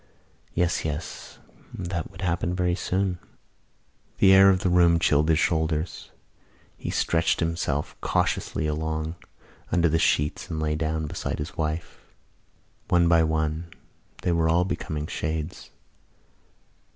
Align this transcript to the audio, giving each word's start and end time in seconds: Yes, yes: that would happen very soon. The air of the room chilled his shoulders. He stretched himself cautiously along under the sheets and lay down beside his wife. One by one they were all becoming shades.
Yes, 0.55 0.83
yes: 0.83 1.37
that 1.71 2.09
would 2.09 2.21
happen 2.23 2.55
very 2.55 2.73
soon. 2.73 3.19
The 4.17 4.33
air 4.33 4.49
of 4.49 4.61
the 4.61 4.69
room 4.71 4.97
chilled 4.97 5.29
his 5.29 5.37
shoulders. 5.37 6.09
He 6.75 6.89
stretched 6.89 7.39
himself 7.39 7.95
cautiously 8.01 8.65
along 8.65 9.13
under 9.71 9.87
the 9.89 9.99
sheets 9.99 10.49
and 10.49 10.59
lay 10.59 10.73
down 10.75 11.05
beside 11.05 11.37
his 11.37 11.55
wife. 11.55 11.99
One 12.87 13.07
by 13.07 13.21
one 13.21 13.67
they 14.23 14.31
were 14.31 14.49
all 14.49 14.65
becoming 14.65 15.05
shades. 15.05 15.69